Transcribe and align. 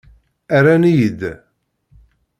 Rran-iyi-d. 0.61 1.21